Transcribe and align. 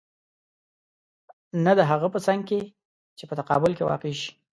نه 1.65 1.71
د 1.77 1.79
هغه 1.91 2.07
په 2.13 2.19
څنګ 2.27 2.41
کې 2.49 2.61
چې 3.17 3.23
په 3.29 3.33
تقابل 3.39 3.71
کې 3.77 3.87
واقع 3.89 4.11
شي. 4.21 4.31